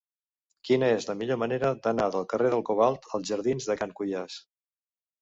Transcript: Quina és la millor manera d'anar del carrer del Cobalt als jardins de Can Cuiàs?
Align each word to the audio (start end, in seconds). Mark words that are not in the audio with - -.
Quina 0.69 0.89
és 0.93 1.07
la 1.09 1.15
millor 1.19 1.39
manera 1.43 1.71
d'anar 1.85 2.09
del 2.17 2.27
carrer 2.33 2.51
del 2.57 2.67
Cobalt 2.73 3.09
als 3.21 3.33
jardins 3.35 3.73
de 3.73 3.81
Can 3.85 3.99
Cuiàs? 4.01 4.45